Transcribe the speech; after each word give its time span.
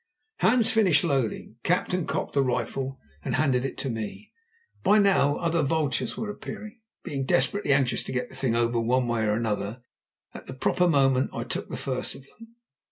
Hans 0.39 0.71
finished 0.71 1.03
loading, 1.03 1.57
capped 1.61 1.93
and 1.93 2.07
cocked 2.07 2.33
the 2.33 2.41
rifle, 2.41 2.99
and 3.23 3.35
handed 3.35 3.65
it 3.65 3.77
to 3.77 3.89
me. 3.91 4.31
By 4.81 4.97
now 4.97 5.37
other 5.37 5.61
vultures 5.61 6.17
were 6.17 6.31
appearing. 6.31 6.81
Being 7.03 7.23
desperately 7.23 7.71
anxious 7.71 8.01
to 8.05 8.11
get 8.11 8.27
the 8.27 8.35
thing 8.35 8.55
over 8.55 8.79
one 8.79 9.07
way 9.07 9.27
or 9.27 9.35
another, 9.35 9.83
at 10.33 10.47
the 10.47 10.55
proper 10.55 10.87
moment 10.87 11.29
I 11.33 11.43
took 11.43 11.69
the 11.69 11.77
first 11.77 12.15
of 12.15 12.25
them. 12.25 12.55